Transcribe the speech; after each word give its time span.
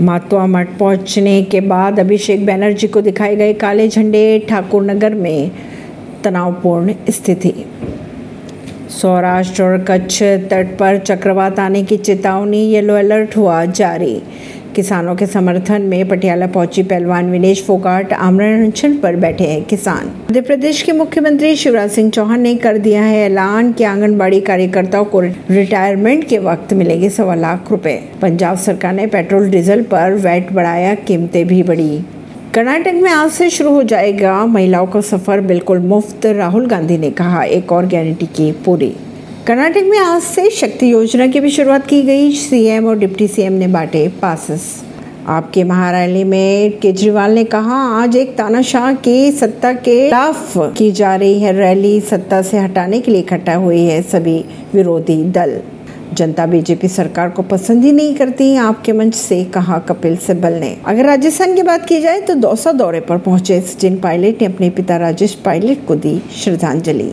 मातवा 0.00 0.46
मठ 0.46 0.68
पहुँचने 0.78 1.42
के 1.42 1.60
बाद 1.60 1.98
अभिषेक 2.00 2.44
बैनर्जी 2.46 2.86
को 2.88 3.00
दिखाए 3.00 3.34
गए 3.36 3.52
काले 3.52 3.88
झंडे 3.88 4.38
ठाकुर 4.48 4.82
नगर 4.82 5.14
में 5.14 5.50
तनावपूर्ण 6.24 6.94
स्थिति। 7.10 7.52
सौराष्ट्र 8.90 9.62
और 9.62 9.84
कच्छ 9.88 10.22
तट 10.22 10.76
पर 10.78 10.98
चक्रवात 10.98 11.58
आने 11.58 11.82
की 11.84 11.96
चेतावनी 11.96 12.62
येलो 12.70 12.94
अलर्ट 12.94 13.36
हुआ 13.36 13.64
जारी। 13.64 14.22
किसानों 14.70 15.14
के 15.14 15.26
समर्थन 15.26 15.82
में 15.82 16.08
पटियाला 16.08 16.46
पहुँची 16.46 16.82
पहलवान 16.82 17.30
विनेश 17.30 17.64
फोगाट 17.64 18.12
आमरण 18.12 18.70
पर 18.98 19.16
बैठे 19.16 19.44
हैं 19.44 19.64
किसान। 19.64 20.06
मध्य 20.06 20.40
प्रदेश 20.40 20.82
के 20.82 20.92
मुख्यमंत्री 20.92 21.56
शिवराज 21.56 21.90
सिंह 21.90 22.10
चौहान 22.10 22.40
ने 22.40 22.54
कर 22.56 22.78
दिया 22.78 23.02
है 23.02 23.18
ऐलान 23.18 23.72
कि 23.72 23.84
आंगनबाड़ी 23.84 24.40
कार्यकर्ताओं 24.40 25.04
को 25.04 25.20
रिटायरमेंट 25.20 26.28
के 26.28 26.38
वक्त 26.38 26.72
मिलेंगे 26.72 27.10
सवा 27.10 27.34
लाख 27.34 27.70
रुपए। 27.70 27.94
पंजाब 28.22 28.56
सरकार 28.58 28.92
ने 28.92 29.06
पेट्रोल, 29.06 29.50
डीजल 29.50 29.82
पर 29.82 30.14
वैट 30.14 30.52
बढ़ाया, 30.52 30.94
कीमतें 30.94 31.46
भी 31.46 31.62
बढ़ी। 31.62 32.00
कर्नाटक 32.54 32.94
में 32.94 33.10
आज 33.10 33.30
से 33.30 33.50
शुरू 33.50 33.70
हो 33.70 33.82
जाएगा, 33.82 34.46
महिलाओं 34.46 34.86
का 34.86 35.00
सफ़र 35.00 35.40
बिल्कुल 35.40 35.78
मुफ़्त, 35.78 36.26
राहुल 36.26 36.66
गांधी 36.66 36.98
ने 36.98 37.10
कहा, 37.10 37.42
एक 37.42 37.72
और 37.72 37.86
गारंटी 37.86 38.26
की 38.26 38.50
पूरी। 38.52 38.92
कर्नाटक 39.46 39.82
में 39.82 39.98
आज 39.98 40.22
से 40.22 40.50
शक्ति 40.50 40.92
योजना 40.92 41.26
की 41.26 41.40
भी 41.40 41.50
शुरुआत 41.50 41.86
की 41.86 42.02
गई। 42.02 42.32
सीएम 42.32 42.86
और 42.86 42.98
डिप्टी 42.98 43.28
सीएम 43.28 43.52
ने 43.52 43.66
बांटे 43.66 44.06
पासेस। 44.22 44.64
आपके 45.26 45.62
महारैली 45.64 46.24
में 46.24 46.78
केजरीवाल 46.78 47.32
ने 47.32 47.44
कहा, 47.44 47.76
आज 48.02 48.16
एक 48.16 48.36
तानाशाह 48.36 48.92
की 48.94 49.30
सत्ता 49.32 49.72
के 49.72 49.96
खिलाफ 50.00 50.52
की 50.56 50.90
जा 50.92 51.14
रही 51.16 51.40
है 51.40 51.52
रैली। 51.52 52.00
सत्ता 52.00 52.42
से 52.42 52.58
हटाने 52.58 53.00
के 53.00 53.10
लिए 53.10 53.20
इकट्ठा 53.20 53.54
हुई 53.54 53.80
है 53.80 54.02
सभी 54.02 54.44
विरोधी 54.74 55.22
दल। 55.30 55.60
जनता 56.12 56.46
बीजेपी 56.46 56.88
सरकार 56.88 57.30
को 57.30 57.42
पसंद 57.42 57.84
ही 57.84 57.92
नहीं 57.92 58.14
करती। 58.14 58.54
आपके 58.56 58.92
मंच 58.92 59.14
से 59.14 59.44
कहा 59.44 59.78
कपिल 59.78 60.16
सिब्बल 60.16 60.54
ने। 60.54 60.76
अगर 60.86 61.06
राजस्थान 61.06 61.54
की 61.54 61.62
बात 61.62 61.86
की 61.86 62.00
जाए 62.00 62.20
तो 62.20 62.34
दौसा 62.34 62.72
दौरे 62.72 63.00
पर 63.00 63.18
पहुँचे 63.18 63.60
सचिन 63.60 63.98
पायलट 63.98 64.42
ने 64.42 64.48
अपने 64.48 64.70
पिता 64.70 64.96
राजेश 64.96 65.34
पायलट 65.34 65.86
को 65.86 65.94
दी 65.96 66.18
श्रद्धांजलि। 66.36 67.12